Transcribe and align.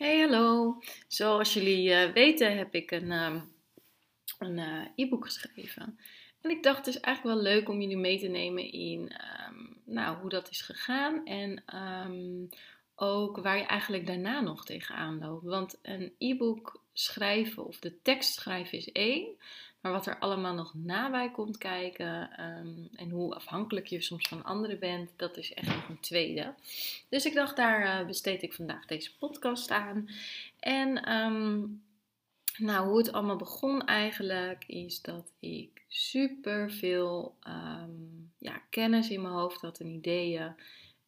Hey, 0.00 0.20
hallo. 0.20 0.78
Zoals 1.08 1.54
jullie 1.54 1.88
uh, 1.88 2.12
weten 2.12 2.56
heb 2.56 2.74
ik 2.74 2.90
een, 2.90 3.12
um, 3.12 3.52
een 4.38 4.58
uh, 4.58 4.86
e-book 4.94 5.24
geschreven. 5.24 5.98
En 6.40 6.50
ik 6.50 6.62
dacht 6.62 6.76
het 6.76 6.86
is 6.86 7.00
eigenlijk 7.00 7.36
wel 7.36 7.52
leuk 7.52 7.68
om 7.68 7.80
jullie 7.80 7.96
mee 7.96 8.18
te 8.18 8.26
nemen 8.26 8.72
in 8.72 9.12
um, 9.48 9.76
nou, 9.84 10.16
hoe 10.16 10.30
dat 10.30 10.50
is 10.50 10.60
gegaan. 10.60 11.26
En 11.26 11.62
um, 12.06 12.48
ook 12.94 13.36
waar 13.36 13.58
je 13.58 13.64
eigenlijk 13.64 14.06
daarna 14.06 14.40
nog 14.40 14.64
tegenaan 14.64 15.18
loopt. 15.18 15.44
Want 15.44 15.78
een 15.82 16.12
e-book 16.18 16.82
schrijven 16.92 17.66
of 17.66 17.78
de 17.78 18.02
tekst 18.02 18.34
schrijven 18.34 18.78
is 18.78 18.92
één. 18.92 19.36
Maar 19.80 19.92
wat 19.92 20.06
er 20.06 20.18
allemaal 20.18 20.54
nog 20.54 20.74
nabij 20.74 21.30
komt 21.30 21.58
kijken 21.58 22.30
um, 22.44 22.88
en 22.94 23.10
hoe 23.10 23.34
afhankelijk 23.34 23.86
je 23.86 24.00
soms 24.00 24.28
van 24.28 24.44
anderen 24.44 24.78
bent, 24.78 25.10
dat 25.16 25.36
is 25.36 25.54
echt 25.54 25.74
nog 25.74 25.88
een 25.88 26.00
tweede. 26.00 26.54
Dus 27.08 27.24
ik 27.24 27.34
dacht, 27.34 27.56
daar 27.56 28.00
uh, 28.00 28.06
besteed 28.06 28.42
ik 28.42 28.52
vandaag 28.52 28.86
deze 28.86 29.16
podcast 29.16 29.70
aan. 29.70 30.08
En 30.58 31.12
um, 31.12 31.82
nou, 32.56 32.88
hoe 32.88 32.98
het 32.98 33.12
allemaal 33.12 33.36
begon 33.36 33.86
eigenlijk, 33.86 34.64
is 34.66 35.02
dat 35.02 35.32
ik 35.38 35.82
super 35.88 36.70
veel 36.72 37.34
um, 37.48 38.32
ja, 38.38 38.62
kennis 38.70 39.10
in 39.10 39.22
mijn 39.22 39.34
hoofd 39.34 39.60
had 39.60 39.80
en 39.80 39.86
ideeën. 39.86 40.54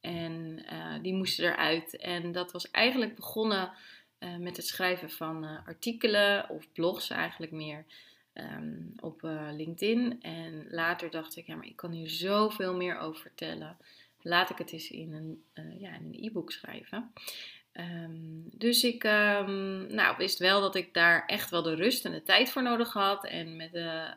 En 0.00 0.64
uh, 0.72 0.94
die 1.02 1.14
moesten 1.14 1.44
eruit. 1.44 1.96
En 1.96 2.32
dat 2.32 2.52
was 2.52 2.70
eigenlijk 2.70 3.14
begonnen 3.14 3.72
uh, 4.18 4.36
met 4.36 4.56
het 4.56 4.66
schrijven 4.66 5.10
van 5.10 5.44
artikelen 5.66 6.48
of 6.48 6.72
blogs 6.72 7.10
eigenlijk 7.10 7.52
meer. 7.52 7.84
Um, 8.34 8.92
op 9.00 9.22
uh, 9.22 9.48
LinkedIn. 9.52 10.22
En 10.22 10.66
later 10.70 11.10
dacht 11.10 11.36
ik, 11.36 11.46
ja, 11.46 11.54
maar 11.54 11.66
ik 11.66 11.76
kan 11.76 11.90
hier 11.90 12.08
zoveel 12.08 12.74
meer 12.74 12.98
over 12.98 13.20
vertellen. 13.20 13.76
Laat 14.20 14.50
ik 14.50 14.58
het 14.58 14.72
eens 14.72 14.90
in 14.90 15.12
een 15.12 15.44
uh, 15.54 15.80
ja, 15.80 15.94
een 15.94 16.16
e-book 16.20 16.52
schrijven. 16.52 17.12
Um, 17.72 18.44
dus 18.52 18.84
ik 18.84 19.04
um, 19.04 19.94
nou, 19.94 20.16
wist 20.16 20.38
wel 20.38 20.60
dat 20.60 20.74
ik 20.74 20.94
daar 20.94 21.26
echt 21.26 21.50
wel 21.50 21.62
de 21.62 21.74
rust 21.74 22.04
en 22.04 22.12
de 22.12 22.22
tijd 22.22 22.50
voor 22.50 22.62
nodig 22.62 22.92
had. 22.92 23.26
En 23.26 23.56
met 23.56 23.74
uh, 23.74 24.10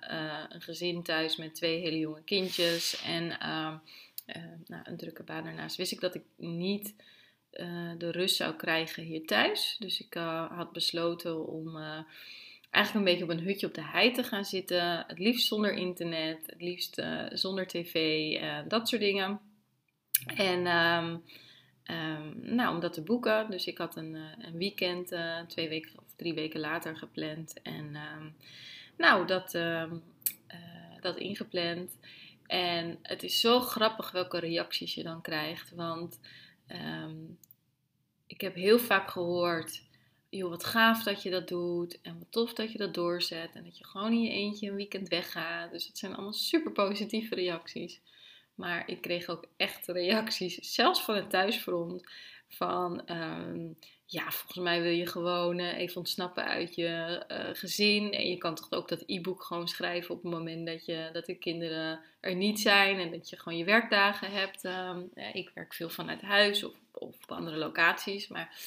een 0.50 0.62
gezin 0.62 1.04
thuis 1.04 1.36
met 1.36 1.56
twee 1.56 1.80
hele 1.80 1.98
jonge 2.00 2.24
kindjes 2.24 3.02
en 3.06 3.28
nou, 4.68 4.84
een 4.84 4.98
drukke 4.98 5.24
baan 5.24 5.44
daarnaast, 5.44 5.78
wist 5.78 5.92
ik 5.92 6.00
dat 6.00 6.16
ik 6.16 6.24
niet 6.38 6.96
de 7.98 8.12
rust 8.12 8.36
zou 8.36 8.54
krijgen 8.54 9.04
hier 9.04 9.26
thuis. 9.26 9.76
Dus 9.80 10.02
ik 10.02 10.14
had 10.50 10.72
besloten 10.72 11.48
om 11.48 11.78
eigenlijk 12.76 13.06
een 13.06 13.12
beetje 13.14 13.34
op 13.34 13.40
een 13.40 13.46
hutje 13.46 13.68
op 13.68 13.74
de 13.74 13.84
hei 13.84 14.12
te 14.12 14.24
gaan 14.24 14.46
zitten. 14.46 15.04
Het 15.08 15.20
liefst 15.20 15.48
zonder 15.48 15.74
internet, 15.74 16.40
het 16.46 16.62
liefst 16.62 17.00
uh, 17.00 17.26
zonder 17.30 17.68
tv, 17.68 17.96
uh, 18.42 18.60
dat 18.68 18.90
soort 18.90 19.02
dingen. 19.02 19.40
En 20.26 20.68
um, 20.68 21.24
um, 21.96 22.56
nou, 22.56 22.76
om 22.76 22.80
dat 22.80 22.94
te 22.94 23.02
boeken. 23.02 23.52
Dus 23.52 23.66
ik 23.66 23.78
had 23.78 23.96
een, 23.96 24.14
uh, 24.16 24.22
een 24.38 24.58
weekend, 24.58 25.16
twee 25.48 25.70
weken 25.70 26.00
of 26.00 26.14
drie 26.16 26.34
weken 26.34 26.60
later 26.60 26.98
gepland. 26.98 27.62
En 27.62 27.96
um, 27.96 28.36
nou, 28.98 29.28
dat, 29.28 29.52
dat 31.02 31.18
ingepland. 31.18 31.98
En 32.46 33.00
het 33.02 33.24
is 33.24 33.40
zo 33.40 33.60
grappig 33.60 34.12
welke 34.12 34.40
reacties 34.40 34.94
je 34.94 35.04
dan 35.04 35.22
krijgt. 35.22 35.72
Want 35.76 36.20
ik 38.28 38.42
heb 38.42 38.56
heel 38.56 38.80
vaak 38.80 39.10
gehoord 39.10 39.84
joh, 40.38 40.50
wat 40.50 40.66
gaaf 40.66 41.04
dat 41.04 41.24
je 41.24 41.30
dat 41.30 41.48
doet. 41.48 42.02
En 42.02 42.18
wat 42.18 42.32
tof 42.32 42.54
dat 42.54 42.72
je 42.72 42.78
dat 42.78 42.94
doorzet. 42.94 43.50
En 43.54 43.64
dat 43.64 43.78
je 43.78 43.86
gewoon 43.86 44.12
in 44.12 44.22
je 44.22 44.30
eentje 44.30 44.70
een 44.70 44.76
weekend 44.76 45.08
weggaat. 45.08 45.72
Dus 45.72 45.88
het 45.88 45.98
zijn 45.98 46.14
allemaal 46.14 46.34
super 46.34 46.72
positieve 46.72 47.36
reacties. 47.36 48.02
Maar 48.56 48.84
ik 48.90 49.02
kreeg 49.02 49.28
ook 49.28 49.46
echt 49.58 49.88
reacties, 49.88 50.74
zelfs 50.74 51.02
van 51.02 51.16
het 51.16 51.30
thuisfront. 51.30 52.04
Van 52.48 53.12
um, 53.12 53.78
ja, 54.06 54.32
volgens 54.32 54.64
mij 54.64 54.82
wil 54.82 54.92
je 54.92 55.08
gewoon 55.08 55.60
uh, 55.60 55.78
even 55.78 55.98
ontsnappen 55.98 56.44
uit 56.44 56.76
je 56.76 57.24
uh, 57.32 57.50
gezin. 57.54 58.12
En 58.12 58.30
je 58.30 58.38
kan 58.38 58.56
toch 58.56 58.72
ook 58.72 58.88
dat 58.88 59.04
e-book 59.06 59.44
gewoon 59.44 59.68
schrijven 59.68 60.16
op 60.16 60.24
het 60.24 60.32
moment 60.32 60.68
dat, 60.68 60.86
je, 60.86 61.10
dat 61.14 61.26
de 61.26 61.36
kinderen 61.36 62.00
er 62.20 62.36
niet 62.36 62.60
zijn. 62.60 63.00
En 63.00 63.12
dat 63.12 63.30
je 63.30 63.40
gewoon 63.40 63.58
je 63.58 63.66
werkdagen 63.66 64.32
hebt. 64.32 64.64
Um, 64.64 65.10
ja, 65.16 65.34
ik 65.34 65.52
werk 65.54 65.74
veel 65.74 65.90
vanuit 65.90 66.22
huis 66.22 66.64
of, 66.64 66.74
of 66.92 67.16
op 67.24 67.32
andere 67.32 67.58
locaties. 67.58 68.28
Maar 68.28 68.58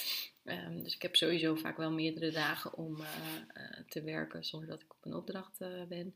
Um, 0.51 0.83
dus 0.83 0.95
ik 0.95 1.03
heb 1.03 1.17
sowieso 1.17 1.55
vaak 1.55 1.77
wel 1.77 1.91
meerdere 1.91 2.31
dagen 2.31 2.75
om 2.75 3.01
uh, 3.01 3.07
uh, 3.55 3.81
te 3.89 4.03
werken 4.03 4.45
zonder 4.45 4.69
dat 4.69 4.81
ik 4.81 4.95
op 4.95 5.05
een 5.05 5.15
opdracht 5.15 5.61
uh, 5.61 5.83
ben. 5.89 6.15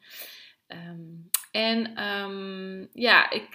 Um, 0.66 1.30
en 1.50 2.04
um, 2.04 2.88
ja, 2.92 3.30
ik, 3.30 3.50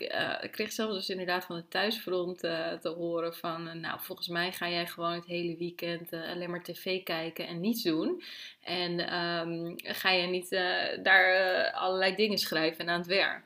kreeg 0.52 0.72
zelfs 0.72 0.96
dus 0.96 1.10
inderdaad 1.10 1.46
van 1.46 1.56
het 1.56 1.70
thuisfront 1.72 2.40
te 2.40 2.94
horen 2.98 3.36
van... 3.36 3.80
nou, 3.80 4.00
volgens 4.02 4.28
mij 4.28 4.52
ga 4.52 4.70
jij 4.70 4.88
gewoon 4.88 5.14
het 5.14 5.26
hele 5.26 5.58
weekend 5.58 6.14
alleen 6.14 6.50
maar 6.50 6.64
tv 6.64 7.04
kijken 7.04 7.48
en 7.48 7.60
niets 7.60 7.84
doen. 7.84 8.24
En 8.62 9.00
ga 9.78 10.12
je 10.12 10.28
niet 10.28 10.50
daar 11.04 11.72
allerlei 11.72 12.16
dingen 12.16 12.38
schrijven 12.38 12.80
en 12.80 12.90
aan 12.90 13.00
het 13.00 13.08
werk. 13.08 13.46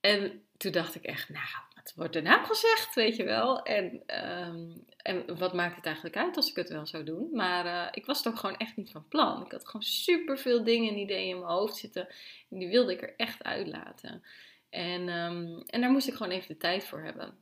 En 0.00 0.42
toen 0.56 0.72
dacht 0.72 0.94
ik 0.94 1.02
echt, 1.02 1.28
nou 1.28 1.46
wat 1.82 1.92
wordt 1.96 2.16
er 2.16 2.22
gezegd, 2.44 2.94
weet 2.94 3.16
je 3.16 3.24
wel? 3.24 3.62
En, 3.62 4.02
um, 4.46 4.84
en 4.96 5.38
wat 5.38 5.54
maakt 5.54 5.76
het 5.76 5.86
eigenlijk 5.86 6.16
uit 6.16 6.36
als 6.36 6.50
ik 6.50 6.56
het 6.56 6.68
wel 6.68 6.86
zou 6.86 7.04
doen? 7.04 7.28
Maar 7.32 7.66
uh, 7.66 7.86
ik 7.92 8.06
was 8.06 8.26
ook 8.26 8.38
gewoon 8.38 8.56
echt 8.56 8.76
niet 8.76 8.90
van 8.90 9.08
plan. 9.08 9.44
Ik 9.44 9.52
had 9.52 9.66
gewoon 9.66 9.82
super 9.82 10.38
veel 10.38 10.64
dingen 10.64 10.92
en 10.92 10.98
ideeën 10.98 11.28
in 11.28 11.38
mijn 11.38 11.52
hoofd 11.52 11.76
zitten. 11.76 12.08
En 12.50 12.58
die 12.58 12.68
wilde 12.68 12.92
ik 12.92 13.02
er 13.02 13.14
echt 13.16 13.44
uitlaten. 13.44 14.22
En, 14.70 15.08
um, 15.08 15.62
en 15.66 15.80
daar 15.80 15.90
moest 15.90 16.08
ik 16.08 16.14
gewoon 16.14 16.32
even 16.32 16.48
de 16.48 16.56
tijd 16.56 16.84
voor 16.84 17.02
hebben. 17.02 17.38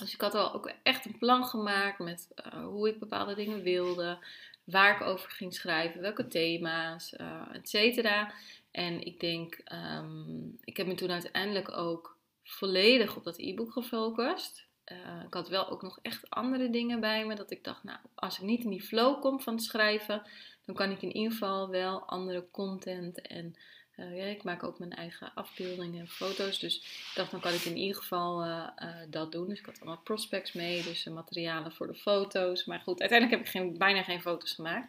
Dus 0.00 0.14
ik 0.14 0.20
had 0.20 0.34
al 0.34 0.54
ook 0.54 0.72
echt 0.82 1.04
een 1.04 1.18
plan 1.18 1.44
gemaakt 1.44 1.98
met 1.98 2.28
uh, 2.46 2.64
hoe 2.64 2.88
ik 2.88 2.98
bepaalde 2.98 3.34
dingen 3.34 3.62
wilde. 3.62 4.18
Waar 4.64 4.94
ik 4.94 5.06
over 5.06 5.30
ging 5.30 5.54
schrijven, 5.54 6.00
welke 6.00 6.26
thema's, 6.26 7.14
uh, 7.20 7.42
et 7.52 7.68
cetera. 7.68 8.32
En 8.70 9.04
ik 9.04 9.20
denk, 9.20 9.58
um, 9.72 10.58
ik 10.64 10.76
heb 10.76 10.86
me 10.86 10.94
toen 10.94 11.10
uiteindelijk 11.10 11.76
ook 11.76 12.11
volledig 12.44 13.16
op 13.16 13.24
dat 13.24 13.38
e-book 13.38 13.72
gefocust. 13.72 14.64
Uh, 14.92 15.22
ik 15.26 15.34
had 15.34 15.48
wel 15.48 15.68
ook 15.68 15.82
nog 15.82 15.98
echt 16.02 16.30
andere 16.30 16.70
dingen 16.70 17.00
bij 17.00 17.26
me. 17.26 17.34
Dat 17.34 17.50
ik 17.50 17.64
dacht, 17.64 17.84
nou, 17.84 17.98
als 18.14 18.38
ik 18.38 18.44
niet 18.44 18.64
in 18.64 18.70
die 18.70 18.82
flow 18.82 19.20
kom 19.20 19.40
van 19.40 19.54
het 19.54 19.62
schrijven, 19.62 20.22
dan 20.64 20.74
kan 20.74 20.90
ik 20.90 21.02
in 21.02 21.16
ieder 21.16 21.32
geval 21.32 21.68
wel 21.68 22.02
andere 22.02 22.46
content 22.50 23.20
en 23.20 23.56
uh, 23.96 24.16
ja, 24.16 24.24
ik 24.24 24.42
maak 24.42 24.62
ook 24.62 24.78
mijn 24.78 24.92
eigen 24.92 25.34
afbeeldingen 25.34 26.00
en 26.00 26.08
foto's. 26.08 26.58
Dus 26.58 26.76
ik 26.76 27.12
dacht, 27.14 27.30
dan 27.30 27.40
kan 27.40 27.52
ik 27.52 27.64
in 27.64 27.76
ieder 27.76 27.96
geval 27.96 28.46
uh, 28.46 28.68
dat 29.08 29.32
doen. 29.32 29.48
Dus 29.48 29.58
ik 29.58 29.66
had 29.66 29.80
allemaal 29.80 30.02
prospects 30.02 30.52
mee, 30.52 30.82
dus 30.82 31.04
materialen 31.04 31.72
voor 31.72 31.86
de 31.86 31.94
foto's. 31.94 32.64
Maar 32.64 32.80
goed, 32.80 33.00
uiteindelijk 33.00 33.38
heb 33.38 33.48
ik 33.48 33.60
geen, 33.60 33.78
bijna 33.78 34.02
geen 34.02 34.20
foto's 34.20 34.52
gemaakt. 34.52 34.88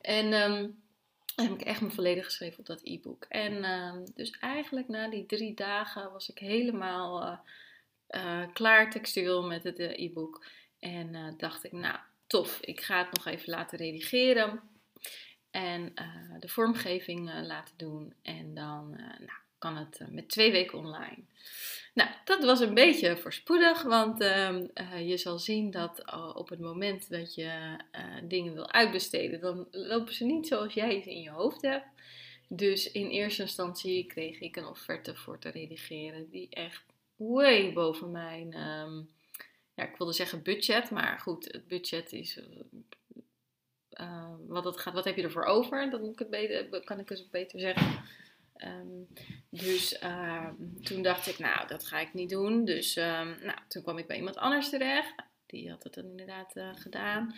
En 0.00 0.32
um, 0.32 0.81
heb 1.36 1.50
ik 1.50 1.60
echt 1.60 1.80
me 1.80 1.90
volledig 1.90 2.24
geschreven 2.24 2.58
op 2.58 2.66
dat 2.66 2.80
e-book. 2.82 3.24
En 3.28 3.52
uh, 3.52 3.94
dus 4.14 4.30
eigenlijk 4.30 4.88
na 4.88 5.08
die 5.08 5.26
drie 5.26 5.54
dagen 5.54 6.12
was 6.12 6.28
ik 6.30 6.38
helemaal 6.38 7.22
uh, 7.22 7.38
uh, 8.08 8.52
klaar 8.52 8.90
textueel 8.90 9.46
met 9.46 9.64
het 9.64 9.78
e-book. 9.78 10.44
En 10.78 11.34
dacht 11.36 11.64
ik, 11.64 11.72
nou 11.72 11.96
tof, 12.26 12.60
ik 12.60 12.80
ga 12.80 12.98
het 12.98 13.16
nog 13.16 13.26
even 13.26 13.50
laten 13.50 13.78
redigeren. 13.78 14.60
En 15.50 15.94
de 16.38 16.48
vormgeving 16.48 17.42
laten 17.42 17.74
doen. 17.76 18.14
En 18.22 18.54
dan 18.54 18.90
nou, 19.18 19.38
kan 19.58 19.76
het 19.76 20.00
met 20.08 20.28
twee 20.28 20.52
weken 20.52 20.78
online. 20.78 21.24
Nou, 21.92 22.10
dat 22.24 22.44
was 22.44 22.60
een 22.60 22.74
beetje 22.74 23.16
voorspoedig, 23.16 23.82
want 23.82 24.20
uh, 24.20 24.58
uh, 24.74 25.08
je 25.08 25.16
zal 25.16 25.38
zien 25.38 25.70
dat 25.70 26.02
uh, 26.06 26.30
op 26.34 26.48
het 26.48 26.60
moment 26.60 27.10
dat 27.10 27.34
je 27.34 27.76
eh, 27.90 28.04
dingen 28.22 28.54
wil 28.54 28.72
uitbesteden, 28.72 29.40
dan 29.40 29.66
lopen 29.70 30.14
ze 30.14 30.24
niet 30.24 30.46
zoals 30.46 30.74
jij 30.74 31.02
ze 31.02 31.10
in 31.10 31.20
je 31.20 31.30
hoofd 31.30 31.62
hebt. 31.62 31.86
Dus 32.48 32.92
in 32.92 33.08
eerste 33.08 33.42
instantie 33.42 34.06
kreeg 34.06 34.40
ik 34.40 34.56
een 34.56 34.66
offerte 34.66 35.14
voor 35.16 35.38
te 35.38 35.48
redigeren 35.48 36.30
die 36.30 36.48
echt 36.50 36.84
way 37.16 37.72
boven 37.72 38.10
mijn, 38.10 38.54
um, 38.54 39.10
ja, 39.74 39.88
ik 39.88 39.96
wilde 39.96 40.12
zeggen 40.12 40.42
budget, 40.42 40.90
maar 40.90 41.18
goed, 41.18 41.52
het 41.52 41.66
budget 41.66 42.12
is 42.12 42.40
eh, 43.92 44.30
wat 44.46 44.64
het 44.64 44.78
gaat, 44.78 44.94
wat 44.94 45.04
heb 45.04 45.16
je 45.16 45.22
ervoor 45.22 45.44
over? 45.44 45.98
Moet 46.00 46.20
ik 46.20 46.30
beter, 46.30 46.80
kan 46.84 46.98
ik 46.98 47.08
het 47.08 47.30
beter 47.30 47.60
zeggen. 47.60 48.04
Um, 48.64 49.08
dus 49.50 50.02
uh, 50.02 50.48
toen 50.82 51.02
dacht 51.02 51.26
ik, 51.26 51.38
nou, 51.38 51.66
dat 51.66 51.86
ga 51.86 51.98
ik 51.98 52.14
niet 52.14 52.30
doen. 52.30 52.64
Dus 52.64 52.96
um, 52.96 53.36
nou, 53.42 53.58
toen 53.68 53.82
kwam 53.82 53.98
ik 53.98 54.06
bij 54.06 54.16
iemand 54.16 54.36
anders 54.36 54.70
terecht. 54.70 55.14
die 55.46 55.70
had 55.70 55.82
het 55.82 55.94
dan 55.94 56.04
inderdaad 56.04 56.54
gedaan. 56.74 57.34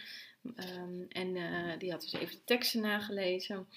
Ehm, 0.56 1.02
en 1.08 1.32
die 1.78 1.90
had 1.90 2.00
dus 2.00 2.12
even 2.12 2.34
de 2.34 2.44
teksten 2.44 2.80
nagelezen 2.80 3.68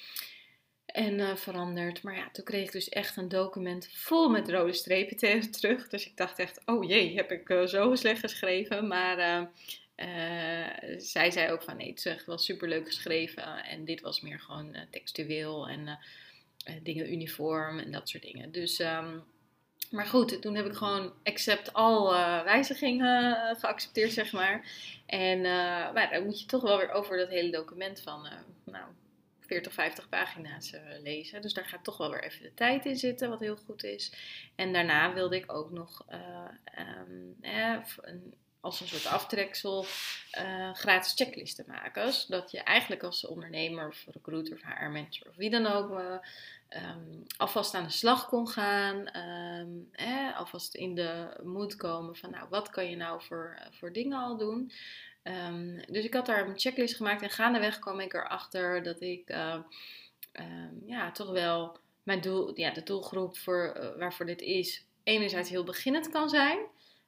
en 0.86 1.38
veranderd. 1.38 2.04
Maar 2.04 2.16
ja, 2.16 2.30
toen 2.32 2.46
kreeg 2.46 2.66
ik 2.66 2.72
dus 2.72 2.90
echt 2.90 3.18
een 3.18 3.30
document 3.30 3.90
vol 3.92 4.30
met 4.30 4.50
rode 4.50 4.74
strepen 4.74 5.52
terug. 5.52 5.88
Dus 5.88 6.06
ik 6.06 6.18
dacht 6.18 6.40
echt, 6.40 6.62
oh 6.66 6.88
jee, 6.88 7.16
heb 7.16 7.32
ik 7.32 7.68
zo 7.68 7.96
slecht 7.96 8.20
geschreven. 8.20 8.88
Maar 8.88 9.50
zij 10.98 11.32
zei 11.32 11.52
ook 11.52 11.64
van 11.64 11.78
nee, 11.78 11.90
het 11.90 11.98
is 11.98 12.06
echt 12.06 12.26
wel 12.26 12.38
super 12.38 12.68
leuk 12.68 12.88
geschreven. 12.88 13.64
en 13.64 13.86
dit 13.86 14.02
was 14.02 14.22
meer 14.22 14.40
gewoon 14.40 14.76
uh, 14.76 14.82
textueel 14.92 15.68
en 15.68 16.00
dingen 16.84 17.12
uniform 17.14 17.80
en 17.80 17.92
dat 17.92 18.10
soort 18.10 18.24
dingen. 18.24 18.52
Dus, 18.52 18.80
um, 18.80 19.24
maar 19.92 20.06
goed, 20.06 20.42
toen 20.42 20.56
heb 20.56 20.66
ik 20.66 20.74
gewoon 20.74 21.14
accept 21.24 21.74
al 21.74 22.14
wijzigingen 22.44 23.56
geaccepteerd, 23.56 24.12
zeg 24.12 24.31
maar. 24.31 24.72
En 25.06 25.42
maar 25.94 26.10
dan 26.12 26.24
moet 26.24 26.40
je 26.40 26.46
toch 26.46 26.62
wel 26.62 26.78
weer 26.78 26.92
over 26.92 27.18
dat 27.18 27.30
hele 27.30 27.52
document 27.52 28.02
van 28.02 28.28
nou, 28.66 28.86
40, 29.40 29.74
50 29.74 30.10
pagina's 30.10 30.74
lezen. 31.04 31.42
Dus 31.42 31.54
daar 31.54 31.66
gaat 31.66 31.84
toch 31.84 31.98
wel 31.98 32.10
weer 32.10 32.24
even 32.24 32.42
de 32.42 32.54
tijd 32.54 32.86
in 32.86 32.98
zitten, 32.98 33.30
wat 33.30 33.40
heel 33.40 33.58
goed 33.58 33.84
is. 33.84 34.13
En 34.56 34.74
daarna 34.74 35.13
wilde 35.13 35.36
ik 35.36 35.54
ook 35.54 35.72
nog 35.72 36.06
um, 36.78 37.36
een 38.02 38.34
als 38.59 38.81
een 38.81 38.88
soort 38.88 39.06
aftreksel 39.06 39.86
uh, 40.39 40.74
gratis 40.74 41.13
checklisten 41.13 41.65
maken. 41.68 42.13
Zodat 42.13 42.51
je 42.51 42.59
eigenlijk 42.59 43.04
als 43.04 43.25
ondernemer 43.25 43.88
of 43.88 44.06
recruiter 44.12 44.54
of 44.54 44.62
HR-manager 44.62 45.30
of 45.30 45.36
wie 45.36 45.50
dan 45.50 45.65
ook 45.65 45.89
uh, 45.89 46.13
um, 46.69 47.24
alvast 47.38 47.74
aan 47.74 47.83
de 47.83 47.89
slag 47.89 48.27
kon 48.27 48.48
gaan. 48.48 49.18
Um, 49.18 49.89
eh, 49.92 50.38
alvast 50.38 50.75
in 50.75 50.95
de 50.95 51.39
moed 51.44 51.75
komen 51.75 52.15
van 52.15 52.30
nou, 52.30 52.48
wat 52.50 52.69
kan 52.69 52.89
je 52.89 52.95
nou 52.95 53.21
voor, 53.21 53.57
voor 53.71 53.94
dingen 53.94 54.19
al 54.19 54.38
doen. 54.38 54.71
Um, 55.24 55.81
dus 55.88 56.06
ik 56.06 56.13
had 56.13 56.25
daar 56.25 56.48
een 56.48 56.60
checklist 56.60 56.95
gemaakt 56.95 57.21
en 57.21 57.30
gaandeweg 57.30 57.80
kwam 57.80 58.00
ik 58.00 58.13
erachter 58.13 58.83
dat 58.83 59.01
ik 59.01 59.30
ja, 60.86 61.12
toch 61.12 61.31
wel 61.31 61.77
mijn 62.03 62.21
doel, 62.21 62.60
ja, 62.60 62.71
de 62.71 62.83
doelgroep 62.83 63.38
voor, 63.38 63.94
waarvoor 63.98 64.25
dit 64.25 64.42
is, 64.42 64.86
enerzijds 65.03 65.50
heel 65.50 65.63
beginnend 65.63 66.10
kan 66.10 66.30
zijn. 66.30 66.60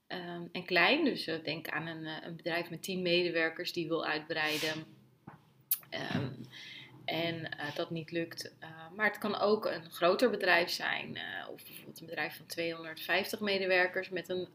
Ehm, 0.10 0.44
en 0.52 0.66
klein. 0.66 1.06
Dus 1.06 1.28
uh, 1.28 1.44
denk 1.44 1.68
aan 1.68 1.88
een, 1.88 2.04
uh, 2.04 2.16
een, 2.22 2.36
bedrijf 2.36 2.70
met 2.70 2.84
10 2.84 3.02
medewerkers 3.02 3.74
die 3.74 3.88
wil 3.88 4.06
uitbreiden. 4.06 4.86
Um, 6.16 6.48
en 7.06 7.36
uh, 7.36 7.76
dat 7.76 7.90
niet 7.90 8.12
lukt. 8.12 8.54
maar 8.96 9.06
het 9.06 9.18
kan 9.18 9.40
ook 9.40 9.66
een 9.66 9.92
groter 9.92 10.30
bedrijf 10.30 10.70
zijn. 10.70 11.18
of 11.52 11.64
bijvoorbeeld 11.64 12.00
een 12.00 12.06
bedrijf 12.06 12.36
van 12.36 12.46
250 12.46 13.40
medewerkers 13.40 14.10
met 14.10 14.30
een, 14.30 14.48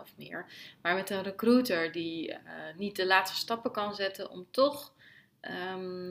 of 0.00 0.16
meer. 0.16 0.46
Maar 0.82 0.94
met 0.94 1.10
een 1.10 1.22
recruiter 1.22 1.92
die 1.92 2.36
niet 2.76 2.96
de 2.96 3.06
laatste 3.06 3.36
stappen 3.36 3.72
kan 3.72 3.94
zetten 3.94 4.30
om 4.30 4.46
toch 4.50 4.92
um, 5.40 6.03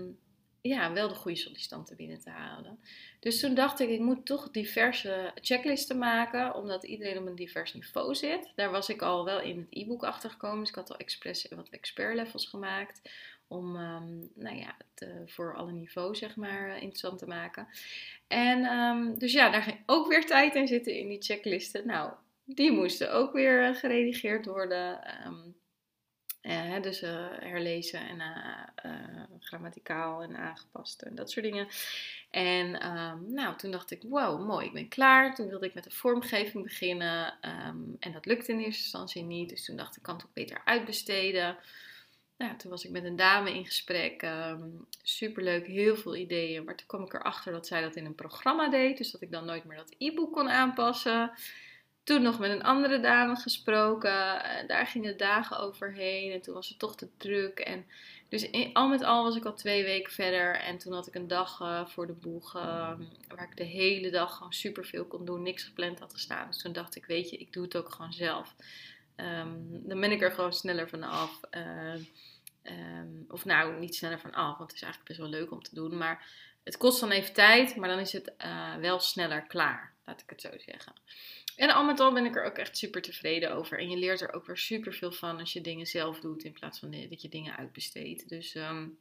ja, 0.69 0.93
wel 0.93 1.07
de 1.07 1.15
goede 1.15 1.37
sollicitanten 1.37 1.95
binnen 1.95 2.19
te 2.19 2.29
halen. 2.29 2.79
Dus 3.19 3.39
toen 3.39 3.53
dacht 3.53 3.79
ik, 3.79 3.89
ik 3.89 3.99
moet 3.99 4.25
toch 4.25 4.51
diverse 4.51 5.31
checklisten 5.35 5.97
maken, 5.97 6.55
omdat 6.55 6.83
iedereen 6.83 7.17
op 7.17 7.25
een 7.25 7.35
divers 7.35 7.73
niveau 7.73 8.15
zit. 8.15 8.51
Daar 8.55 8.71
was 8.71 8.89
ik 8.89 9.01
al 9.01 9.25
wel 9.25 9.41
in 9.41 9.57
het 9.57 9.67
e-book 9.69 10.03
achter 10.03 10.29
gekomen, 10.29 10.59
dus 10.59 10.69
ik 10.69 10.75
had 10.75 10.91
al 10.91 10.97
expres 10.97 11.47
wat 11.49 11.69
expert 11.69 12.15
levels 12.15 12.45
gemaakt. 12.45 13.01
Om 13.47 13.75
um, 13.75 14.31
nou 14.35 14.57
ja, 14.57 14.75
het 14.77 15.09
uh, 15.09 15.15
voor 15.25 15.55
alle 15.55 15.71
niveaus 15.71 16.19
zeg 16.19 16.35
maar 16.35 16.67
uh, 16.67 16.73
interessant 16.73 17.19
te 17.19 17.27
maken. 17.27 17.67
En 18.27 18.65
um, 18.65 19.19
dus 19.19 19.33
ja, 19.33 19.49
daar 19.49 19.63
ging 19.63 19.83
ook 19.85 20.07
weer 20.07 20.25
tijd 20.25 20.55
in 20.55 20.67
zitten 20.67 20.97
in 20.97 21.07
die 21.07 21.21
checklisten. 21.21 21.87
Nou, 21.87 22.13
die 22.45 22.71
moesten 22.71 23.13
ook 23.13 23.33
weer 23.33 23.69
uh, 23.69 23.75
geredigeerd 23.75 24.45
worden. 24.45 24.99
Um, 25.25 25.52
dus 26.81 27.03
uh, 27.03 27.27
herlezen 27.39 27.99
en 27.99 28.19
uh, 28.85 28.91
grammaticaal 29.39 30.21
en 30.21 30.37
aangepast 30.37 31.01
en 31.01 31.15
dat 31.15 31.31
soort 31.31 31.45
dingen. 31.45 31.67
En 32.29 32.87
um, 32.89 33.33
nou, 33.33 33.57
toen 33.57 33.71
dacht 33.71 33.91
ik, 33.91 34.03
wow, 34.03 34.47
mooi, 34.47 34.65
ik 34.65 34.73
ben 34.73 34.87
klaar. 34.87 35.35
Toen 35.35 35.47
wilde 35.47 35.65
ik 35.65 35.73
met 35.73 35.83
de 35.83 35.91
vormgeving 35.91 36.63
beginnen. 36.63 37.33
Um, 37.67 37.95
en 37.99 38.11
dat 38.11 38.25
lukte 38.25 38.51
in 38.51 38.57
eerste 38.57 38.81
instantie 38.81 39.23
niet. 39.23 39.49
Dus 39.49 39.65
toen 39.65 39.75
dacht 39.75 39.97
ik, 39.97 40.03
kan 40.03 40.15
het 40.15 40.25
ook 40.25 40.33
beter 40.33 40.61
uitbesteden. 40.65 41.57
Nou, 42.37 42.57
toen 42.57 42.71
was 42.71 42.85
ik 42.85 42.91
met 42.91 43.03
een 43.03 43.15
dame 43.15 43.53
in 43.53 43.65
gesprek. 43.65 44.21
Um, 44.21 44.85
superleuk, 45.01 45.67
heel 45.67 45.95
veel 45.95 46.15
ideeën. 46.15 46.63
Maar 46.63 46.75
toen 46.75 46.87
kwam 46.87 47.03
ik 47.03 47.13
erachter 47.13 47.51
dat 47.51 47.67
zij 47.67 47.81
dat 47.81 47.95
in 47.95 48.05
een 48.05 48.15
programma 48.15 48.69
deed. 48.69 48.97
Dus 48.97 49.11
dat 49.11 49.21
ik 49.21 49.31
dan 49.31 49.45
nooit 49.45 49.63
meer 49.63 49.77
dat 49.77 49.95
e-book 49.97 50.31
kon 50.31 50.49
aanpassen. 50.49 51.31
Toen 52.03 52.21
nog 52.21 52.39
met 52.39 52.51
een 52.51 52.63
andere 52.63 52.99
dame 52.99 53.35
gesproken. 53.35 54.11
daar 54.67 54.87
gingen 54.87 55.17
dagen 55.17 55.59
overheen. 55.59 56.31
En 56.31 56.41
toen 56.41 56.53
was 56.53 56.69
het 56.69 56.79
toch 56.79 56.95
te 56.95 57.07
druk. 57.17 57.59
En 57.59 57.85
dus 58.29 58.73
al 58.73 58.89
met 58.89 59.03
al 59.03 59.23
was 59.23 59.35
ik 59.35 59.45
al 59.45 59.53
twee 59.53 59.83
weken 59.83 60.13
verder. 60.13 60.55
En 60.55 60.77
toen 60.77 60.93
had 60.93 61.07
ik 61.07 61.15
een 61.15 61.27
dag 61.27 61.59
uh, 61.61 61.85
voor 61.85 62.07
de 62.07 62.13
boeg. 62.13 62.55
Uh, 62.55 62.91
waar 63.27 63.47
ik 63.49 63.57
de 63.57 63.63
hele 63.63 64.09
dag 64.09 64.37
gewoon 64.37 64.53
super 64.53 64.85
veel 64.85 65.05
kon 65.05 65.25
doen. 65.25 65.41
Niks 65.41 65.63
gepland 65.63 65.99
had 65.99 66.09
te 66.09 66.19
staan. 66.19 66.47
Dus 66.47 66.61
toen 66.61 66.73
dacht 66.73 66.95
ik, 66.95 67.05
weet 67.05 67.29
je, 67.29 67.37
ik 67.37 67.53
doe 67.53 67.63
het 67.63 67.77
ook 67.77 67.91
gewoon 67.91 68.13
zelf. 68.13 68.55
Um, 69.15 69.87
dan 69.87 69.99
ben 69.99 70.11
ik 70.11 70.21
er 70.21 70.31
gewoon 70.31 70.53
sneller 70.53 70.89
van 70.89 71.03
af. 71.03 71.39
Uh, 71.51 71.93
um, 72.63 73.25
of 73.27 73.45
nou, 73.45 73.79
niet 73.79 73.95
sneller 73.95 74.19
van 74.19 74.33
af. 74.33 74.57
Want 74.57 74.71
het 74.71 74.81
is 74.81 74.81
eigenlijk 74.81 75.17
best 75.17 75.19
wel 75.19 75.39
leuk 75.39 75.51
om 75.51 75.61
te 75.61 75.75
doen. 75.75 75.97
Maar 75.97 76.25
het 76.63 76.77
kost 76.77 76.99
dan 76.99 77.11
even 77.11 77.33
tijd. 77.33 77.75
Maar 77.75 77.89
dan 77.89 77.99
is 77.99 78.11
het 78.11 78.35
eh, 78.37 78.75
wel 78.75 78.99
sneller 78.99 79.41
klaar. 79.47 79.93
Laat 80.05 80.21
ik 80.21 80.29
het 80.29 80.41
zo 80.41 80.49
zeggen. 80.57 80.93
En 81.55 81.69
al 81.69 81.85
met 81.85 81.99
al 81.99 82.13
ben 82.13 82.25
ik 82.25 82.35
er 82.35 82.43
ook 82.43 82.57
echt 82.57 82.77
super 82.77 83.01
tevreden 83.01 83.53
over. 83.53 83.79
En 83.79 83.89
je 83.89 83.97
leert 83.97 84.21
er 84.21 84.33
ook 84.33 84.45
weer 84.45 84.57
super 84.57 84.93
veel 84.93 85.11
van 85.11 85.39
als 85.39 85.53
je 85.53 85.61
dingen 85.61 85.85
zelf 85.85 86.19
doet 86.19 86.43
in 86.43 86.53
plaats 86.53 86.79
van 86.79 86.91
dat 87.09 87.21
je 87.21 87.29
dingen 87.29 87.57
uitbesteedt. 87.57 88.29
Dus, 88.29 88.55
um, 88.55 88.97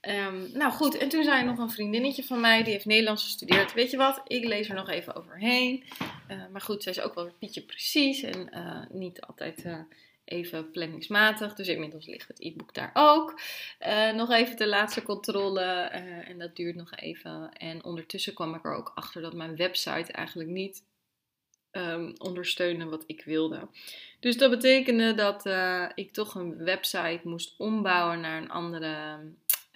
um, 0.00 0.50
nou 0.52 0.72
goed. 0.72 0.96
En 0.96 1.08
toen 1.08 1.24
zei 1.24 1.44
nog 1.44 1.58
een 1.58 1.70
vriendinnetje 1.70 2.24
van 2.24 2.40
mij, 2.40 2.62
die 2.62 2.72
heeft 2.72 2.84
Nederlands 2.84 3.22
gestudeerd. 3.22 3.72
Weet 3.72 3.90
je 3.90 3.96
wat, 3.96 4.20
ik 4.24 4.44
lees 4.44 4.68
er 4.68 4.74
nog 4.74 4.88
even 4.88 5.14
overheen. 5.14 5.84
Uh, 6.30 6.46
maar 6.52 6.60
goed, 6.60 6.82
zij 6.82 6.92
is 6.92 7.00
ook 7.00 7.14
wel 7.14 7.32
Pietje 7.38 7.62
precies 7.62 8.22
en 8.22 8.48
uh, 8.54 8.82
niet 8.90 9.20
altijd... 9.20 9.64
Even 10.30 10.70
planningsmatig. 10.70 11.54
Dus 11.54 11.68
inmiddels 11.68 12.06
ligt 12.06 12.28
het 12.28 12.40
e-book 12.40 12.74
daar 12.74 12.90
ook. 12.94 13.40
Uh, 13.86 14.12
nog 14.12 14.30
even 14.30 14.56
de 14.56 14.68
laatste 14.68 15.02
controle 15.02 15.60
uh, 15.60 16.28
en 16.28 16.38
dat 16.38 16.56
duurt 16.56 16.74
nog 16.74 16.94
even. 16.94 17.52
En 17.52 17.84
ondertussen 17.84 18.34
kwam 18.34 18.54
ik 18.54 18.64
er 18.64 18.74
ook 18.74 18.92
achter 18.94 19.22
dat 19.22 19.32
mijn 19.32 19.56
website 19.56 20.12
eigenlijk 20.12 20.48
niet 20.48 20.84
um, 21.72 22.14
ondersteunen 22.18 22.90
wat 22.90 23.04
ik 23.06 23.24
wilde. 23.24 23.68
Dus 24.20 24.36
dat 24.36 24.50
betekende 24.50 25.14
dat 25.14 25.46
uh, 25.46 25.90
ik 25.94 26.12
toch 26.12 26.34
een 26.34 26.56
website 26.56 27.20
moest 27.22 27.54
ombouwen 27.58 28.20
naar 28.20 28.42
een 28.42 28.50
andere. 28.50 29.20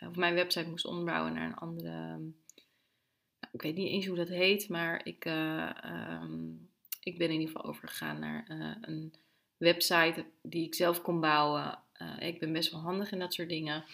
Of 0.08 0.16
mijn 0.16 0.34
website 0.34 0.68
moest 0.68 0.86
ombouwen 0.86 1.32
naar 1.32 1.46
een 1.46 1.56
andere. 1.56 1.90
Nou, 1.90 3.52
ik 3.52 3.62
weet 3.62 3.76
niet 3.76 3.90
eens 3.90 4.06
hoe 4.06 4.16
dat 4.16 4.28
heet, 4.28 4.68
maar 4.68 5.00
ik, 5.06 5.24
um, 5.24 6.68
ik 7.00 7.18
ben 7.18 7.26
in 7.26 7.40
ieder 7.40 7.46
geval 7.46 7.64
overgegaan 7.70 8.18
naar 8.18 8.44
een 8.80 9.14
website 9.56 10.24
die 10.42 10.66
ik 10.66 10.74
zelf 10.74 11.02
kon 11.02 11.20
bouwen. 11.20 11.78
ik 12.18 12.40
ben 12.40 12.52
best 12.52 12.70
wel 12.70 12.80
handig 12.80 13.12
in 13.12 13.18
dat 13.18 13.34
soort 13.34 13.48
dingen. 13.48 13.84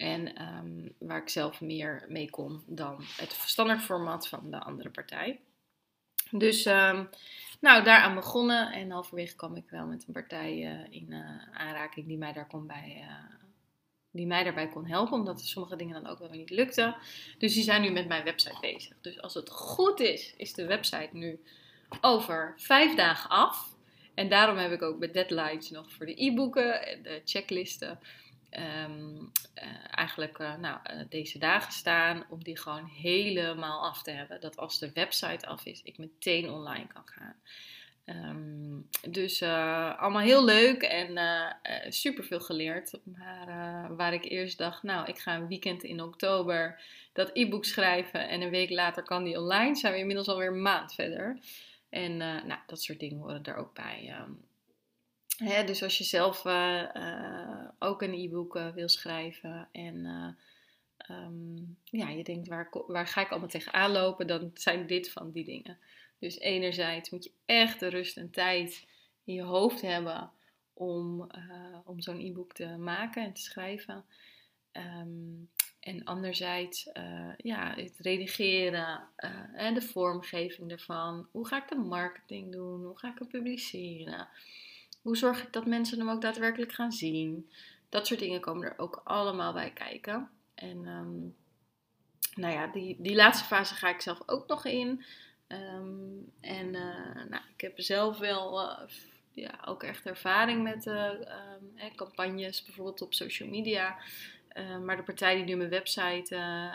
En 0.00 0.42
um, 0.42 0.94
waar 0.98 1.22
ik 1.22 1.28
zelf 1.28 1.60
meer 1.60 2.04
mee 2.08 2.30
kon 2.30 2.62
dan 2.66 2.96
het 3.16 3.32
standaard 3.32 3.82
format 3.82 4.28
van 4.28 4.50
de 4.50 4.58
andere 4.58 4.90
partij. 4.90 5.40
Dus 6.30 6.66
um, 6.66 7.08
nou, 7.60 7.84
daaraan 7.84 8.14
begonnen 8.14 8.72
en 8.72 8.90
halverwege 8.90 9.36
kwam 9.36 9.56
ik 9.56 9.70
wel 9.70 9.86
met 9.86 10.04
een 10.06 10.12
partij 10.12 10.56
uh, 10.56 10.86
in 10.90 11.06
uh, 11.08 11.20
aanraking 11.52 12.06
die 12.06 12.18
mij, 12.18 12.32
daar 12.32 12.46
kon 12.46 12.66
bij, 12.66 13.04
die 14.10 14.26
mij 14.26 14.44
daarbij 14.44 14.68
kon 14.68 14.86
helpen, 14.86 15.18
omdat 15.18 15.40
sommige 15.40 15.76
dingen 15.76 16.02
dan 16.02 16.12
ook 16.12 16.18
wel 16.18 16.30
niet 16.30 16.50
lukten. 16.50 16.96
Dus 17.38 17.54
die 17.54 17.62
zijn 17.62 17.82
nu 17.82 17.90
met 17.90 18.08
mijn 18.08 18.24
website 18.24 18.60
bezig. 18.60 18.96
Dus 19.00 19.20
als 19.20 19.34
het 19.34 19.50
goed 19.50 20.00
is, 20.00 20.34
is 20.36 20.52
de 20.52 20.66
website 20.66 21.10
nu 21.12 21.42
over 22.00 22.54
vijf 22.56 22.94
dagen 22.94 23.30
af. 23.30 23.69
En 24.20 24.28
daarom 24.28 24.56
heb 24.56 24.72
ik 24.72 24.82
ook 24.82 24.98
met 24.98 25.14
deadlines 25.14 25.70
nog 25.70 25.92
voor 25.92 26.06
de 26.06 26.24
e-boeken 26.24 26.86
en 26.86 27.02
de 27.02 27.20
checklisten 27.24 27.98
um, 28.50 29.32
uh, 29.54 29.64
eigenlijk 29.90 30.38
uh, 30.38 30.56
nou, 30.56 30.78
uh, 30.90 31.02
deze 31.08 31.38
dagen 31.38 31.72
staan 31.72 32.24
om 32.28 32.44
die 32.44 32.58
gewoon 32.58 32.84
helemaal 32.84 33.82
af 33.82 34.02
te 34.02 34.10
hebben. 34.10 34.40
Dat 34.40 34.56
als 34.56 34.78
de 34.78 34.92
website 34.92 35.46
af 35.46 35.64
is, 35.64 35.82
ik 35.82 35.98
meteen 35.98 36.50
online 36.50 36.86
kan 36.86 37.02
gaan. 37.04 37.34
Um, 38.06 38.88
dus 39.08 39.42
allemaal 39.42 40.22
heel 40.22 40.44
leuk 40.44 40.82
en 40.82 41.18
super 41.88 42.24
veel 42.24 42.40
geleerd. 42.40 42.92
Maar 43.04 43.96
waar 43.96 44.12
ik 44.12 44.24
eerst 44.24 44.58
dacht, 44.58 44.82
nou, 44.82 45.08
ik 45.08 45.18
ga 45.18 45.34
een 45.34 45.48
weekend 45.48 45.82
in 45.82 46.02
oktober 46.02 46.82
dat 47.12 47.30
e-book 47.32 47.64
schrijven 47.64 48.28
en 48.28 48.40
een 48.40 48.50
week 48.50 48.70
later 48.70 49.02
kan 49.02 49.24
die 49.24 49.38
online, 49.38 49.76
zijn 49.76 49.92
we 49.92 49.98
inmiddels 49.98 50.28
alweer 50.28 50.48
een 50.48 50.62
maand 50.62 50.94
verder. 50.94 51.38
En 51.90 52.16
nou, 52.16 52.58
dat 52.66 52.82
soort 52.82 53.00
dingen 53.00 53.18
horen 53.18 53.42
er 53.42 53.56
ook 53.56 53.74
bij. 53.74 54.16
Um, 54.20 54.48
Hè, 55.44 55.64
dus 55.64 55.82
als 55.82 55.98
je 55.98 56.04
zelf 56.04 56.44
uh, 56.44 56.84
uh, 56.94 57.68
ook 57.78 58.02
een 58.02 58.14
e-book 58.14 58.60
wil 58.74 58.88
schrijven 58.88 59.68
en 59.72 60.04
um, 61.10 61.76
ja, 61.84 62.08
je 62.08 62.24
denkt 62.24 62.48
waar, 62.48 62.68
waar 62.86 63.06
ga 63.06 63.20
ik 63.20 63.30
allemaal 63.30 63.48
tegenaan 63.48 63.90
lopen, 63.90 64.26
dan 64.26 64.50
zijn 64.54 64.86
dit 64.86 65.10
van 65.10 65.30
die 65.30 65.44
dingen. 65.44 65.78
Dus 66.18 66.38
enerzijds 66.38 67.10
moet 67.10 67.24
je 67.24 67.32
echt 67.44 67.80
de 67.80 67.88
rust 67.88 68.16
en 68.16 68.30
tijd 68.30 68.86
in 69.24 69.34
je 69.34 69.42
hoofd 69.42 69.80
hebben 69.80 70.30
om, 70.72 71.30
om 71.84 72.00
zo'n 72.00 72.20
e-book 72.20 72.52
te 72.52 72.66
maken 72.66 73.24
en 73.24 73.32
te 73.32 73.42
schrijven. 73.42 74.04
Um, 74.72 75.50
en 75.80 76.04
anderzijds 76.04 76.88
uh, 76.96 77.32
ja, 77.36 77.74
het 77.74 77.98
redigeren 77.98 79.00
en 79.52 79.74
uh, 79.74 79.80
de 79.80 79.86
vormgeving 79.86 80.70
ervan. 80.70 81.28
Hoe 81.30 81.46
ga 81.46 81.62
ik 81.62 81.68
de 81.68 81.76
marketing 81.76 82.52
doen? 82.52 82.84
Hoe 82.84 82.98
ga 82.98 83.08
ik 83.08 83.18
het 83.18 83.28
publiceren? 83.28 84.28
Hoe 85.02 85.16
zorg 85.16 85.42
ik 85.42 85.52
dat 85.52 85.66
mensen 85.66 85.98
hem 85.98 86.10
ook 86.10 86.20
daadwerkelijk 86.20 86.72
gaan 86.72 86.92
zien? 86.92 87.50
Dat 87.88 88.06
soort 88.06 88.20
dingen 88.20 88.40
komen 88.40 88.66
er 88.66 88.78
ook 88.78 89.00
allemaal 89.04 89.52
bij 89.52 89.72
kijken. 89.72 90.30
En 90.54 90.86
um, 90.86 91.36
nou 92.34 92.54
ja, 92.54 92.66
die, 92.66 92.96
die 92.98 93.14
laatste 93.14 93.44
fase 93.44 93.74
ga 93.74 93.88
ik 93.88 94.00
zelf 94.00 94.22
ook 94.26 94.46
nog 94.46 94.64
in. 94.64 95.04
Um, 95.48 96.32
en 96.40 96.66
uh, 96.74 97.24
nou, 97.28 97.42
ik 97.54 97.60
heb 97.60 97.80
zelf 97.80 98.18
wel 98.18 98.68
ja, 99.32 99.58
ook 99.64 99.82
echt 99.82 100.06
ervaring 100.06 100.62
met 100.62 100.86
um, 100.86 101.94
campagnes, 101.96 102.64
bijvoorbeeld 102.64 103.02
op 103.02 103.14
social 103.14 103.48
media. 103.48 103.98
Uh, 104.54 104.78
maar 104.78 104.96
de 104.96 105.02
partij 105.02 105.34
die 105.34 105.44
nu 105.44 105.56
mijn 105.56 105.70
website. 105.70 106.34
Uh, 106.34 106.74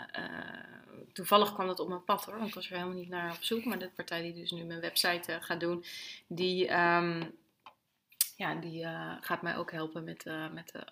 toevallig 1.12 1.52
kwam 1.52 1.66
dat 1.66 1.80
op 1.80 1.88
mijn 1.88 2.04
pad 2.04 2.24
hoor, 2.24 2.36
want 2.36 2.48
ik 2.48 2.54
was 2.54 2.70
er 2.70 2.76
helemaal 2.76 2.96
niet 2.96 3.08
naar 3.08 3.32
op 3.32 3.42
zoek. 3.42 3.64
Maar 3.64 3.78
de 3.78 3.90
partij 3.90 4.22
die 4.22 4.34
dus 4.34 4.50
nu 4.50 4.64
mijn 4.64 4.80
website 4.80 5.38
gaat 5.40 5.60
doen, 5.60 5.84
die, 6.26 6.72
um, 6.72 7.34
ja, 8.36 8.54
die 8.54 8.86
gaat 9.20 9.42
mij 9.42 9.56
ook 9.56 9.72
helpen 9.72 10.04
met, 10.04 10.24
met 10.52 10.72
de 10.72 10.86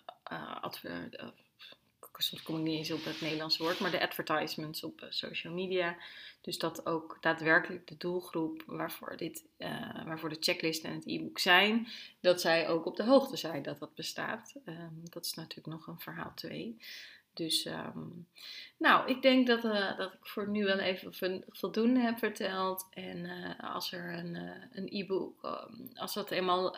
adver 0.61 1.09
soms 2.23 2.43
kom 2.43 2.57
ik 2.57 2.63
niet 2.63 2.77
eens 2.77 2.91
op 2.91 3.03
het 3.03 3.21
Nederlandse 3.21 3.63
woord, 3.63 3.79
maar 3.79 3.91
de 3.91 4.01
advertisements 4.01 4.83
op 4.83 5.01
eh, 5.01 5.07
social 5.09 5.53
media. 5.53 5.97
Dus 6.41 6.57
dat 6.57 6.85
ook 6.85 7.17
daadwerkelijk 7.21 7.87
de 7.87 7.97
doelgroep 7.97 8.63
waarvoor, 8.65 9.17
dit, 9.17 9.45
uh, 9.57 10.05
waarvoor 10.05 10.29
de 10.29 10.37
checklist 10.39 10.83
en 10.83 10.93
het 10.93 11.07
e-book 11.07 11.39
zijn, 11.39 11.87
dat 12.19 12.41
zij 12.41 12.67
ook 12.67 12.85
op 12.85 12.95
de 12.95 13.03
hoogte 13.03 13.37
zijn 13.37 13.63
dat 13.63 13.79
dat 13.79 13.95
bestaat. 13.95 14.55
Um, 14.65 15.01
dat 15.03 15.25
is 15.25 15.33
natuurlijk 15.33 15.67
nog 15.67 15.87
een 15.87 15.99
verhaal 15.99 16.31
2. 16.35 16.77
Dus, 17.33 17.65
um, 17.65 18.27
nou, 18.77 19.09
ik 19.09 19.21
denk 19.21 19.47
dat, 19.47 19.63
uh, 19.63 19.97
dat 19.97 20.13
ik 20.13 20.25
voor 20.25 20.49
nu 20.49 20.63
wel 20.63 20.79
even 20.79 21.43
voldoende 21.49 21.99
heb 21.99 22.17
verteld. 22.17 22.87
En 22.89 23.29
als 23.57 23.91
er 23.91 24.13
een, 24.13 24.35
een 24.71 24.87
e-book, 24.89 25.43
um, 25.43 25.89
als 25.93 26.13
dat 26.13 26.31
eenmaal 26.31 26.77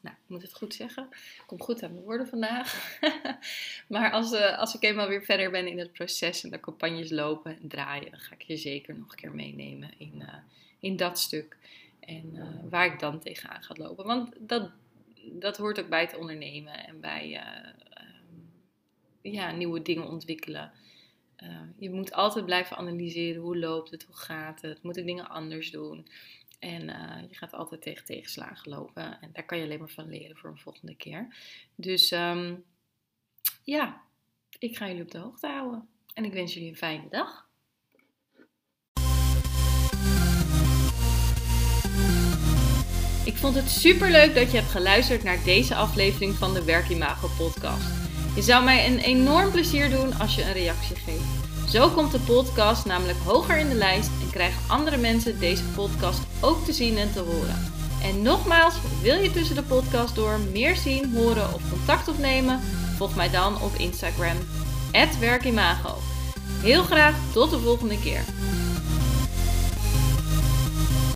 nou, 0.00 0.16
ik 0.16 0.28
moet 0.28 0.42
het 0.42 0.54
goed 0.54 0.74
zeggen. 0.74 1.06
Ik 1.10 1.42
kom 1.46 1.60
goed 1.60 1.82
aan 1.82 1.92
mijn 1.92 2.04
woorden 2.04 2.28
vandaag. 2.28 2.98
maar 3.88 4.10
als, 4.10 4.32
uh, 4.32 4.58
als 4.58 4.74
ik 4.74 4.82
eenmaal 4.82 5.08
weer 5.08 5.22
verder 5.22 5.50
ben 5.50 5.66
in 5.66 5.78
het 5.78 5.92
proces 5.92 6.44
en 6.44 6.50
de 6.50 6.60
campagnes 6.60 7.10
lopen 7.10 7.58
en 7.60 7.68
draaien, 7.68 8.10
dan 8.10 8.20
ga 8.20 8.34
ik 8.34 8.42
je 8.42 8.56
zeker 8.56 8.98
nog 8.98 9.10
een 9.10 9.16
keer 9.16 9.34
meenemen 9.34 9.90
in, 9.98 10.14
uh, 10.16 10.34
in 10.80 10.96
dat 10.96 11.18
stuk. 11.18 11.56
En 12.00 12.34
uh, 12.34 12.42
waar 12.70 12.92
ik 12.92 12.98
dan 12.98 13.20
tegenaan 13.20 13.62
ga 13.62 13.74
lopen. 13.78 14.06
Want 14.06 14.32
dat, 14.38 14.70
dat 15.32 15.56
hoort 15.56 15.80
ook 15.80 15.88
bij 15.88 16.00
het 16.00 16.16
ondernemen 16.16 16.86
en 16.86 17.00
bij 17.00 17.42
ja, 19.22 19.50
nieuwe 19.50 19.82
dingen 19.82 20.08
ontwikkelen. 20.08 20.72
je 21.78 21.90
moet 21.90 22.12
altijd 22.12 22.44
blijven 22.44 22.76
analyseren 22.76 23.42
hoe 23.42 23.58
loopt 23.58 23.90
het, 23.90 24.02
hoe 24.02 24.16
gaat 24.16 24.60
het, 24.60 24.82
moet 24.82 24.96
ik 24.96 25.06
dingen 25.06 25.28
anders 25.28 25.70
doen. 25.70 26.06
En 26.60 26.88
uh, 26.88 27.28
je 27.28 27.34
gaat 27.34 27.52
altijd 27.52 27.82
tegen 27.82 28.04
tegenslagen 28.04 28.70
lopen. 28.70 29.20
En 29.20 29.30
daar 29.32 29.44
kan 29.44 29.58
je 29.58 29.64
alleen 29.64 29.78
maar 29.78 29.88
van 29.88 30.08
leren 30.08 30.36
voor 30.36 30.50
een 30.50 30.58
volgende 30.58 30.94
keer. 30.94 31.36
Dus 31.74 32.10
um, 32.10 32.64
ja, 33.62 34.00
ik 34.58 34.76
ga 34.76 34.86
jullie 34.86 35.02
op 35.02 35.10
de 35.10 35.18
hoogte 35.18 35.46
houden. 35.46 35.88
En 36.14 36.24
ik 36.24 36.32
wens 36.32 36.54
jullie 36.54 36.68
een 36.68 36.76
fijne 36.76 37.08
dag. 37.08 37.48
Ik 43.24 43.36
vond 43.36 43.54
het 43.54 43.68
super 43.68 44.10
leuk 44.10 44.34
dat 44.34 44.50
je 44.50 44.56
hebt 44.56 44.70
geluisterd 44.70 45.22
naar 45.22 45.44
deze 45.44 45.74
aflevering 45.74 46.34
van 46.34 46.54
de 46.54 46.64
Werkimago 46.64 47.28
podcast. 47.38 47.88
Je 48.34 48.42
zou 48.42 48.64
mij 48.64 48.86
een 48.86 48.98
enorm 48.98 49.50
plezier 49.50 49.90
doen 49.90 50.12
als 50.12 50.34
je 50.34 50.42
een 50.42 50.52
reactie 50.52 50.96
geeft. 50.96 51.39
Zo 51.70 51.88
komt 51.88 52.12
de 52.12 52.18
podcast 52.18 52.84
namelijk 52.84 53.18
hoger 53.24 53.58
in 53.58 53.68
de 53.68 53.74
lijst 53.74 54.10
en 54.22 54.30
krijgen 54.30 54.62
andere 54.68 54.96
mensen 54.96 55.38
deze 55.38 55.64
podcast 55.64 56.20
ook 56.40 56.64
te 56.64 56.72
zien 56.72 56.98
en 56.98 57.12
te 57.12 57.20
horen. 57.20 57.72
En 58.02 58.22
nogmaals, 58.22 58.74
wil 59.02 59.18
je 59.18 59.30
tussen 59.30 59.54
de 59.54 59.62
podcast 59.62 60.14
door 60.14 60.38
meer 60.52 60.76
zien, 60.76 61.14
horen 61.14 61.54
of 61.54 61.70
contact 61.70 62.08
opnemen? 62.08 62.60
Volg 62.96 63.14
mij 63.14 63.30
dan 63.30 63.60
op 63.60 63.74
Instagram, 63.74 64.36
werkimago. 65.20 65.98
Heel 66.62 66.82
graag 66.82 67.14
tot 67.32 67.50
de 67.50 67.58
volgende 67.58 68.00
keer. 68.00 68.24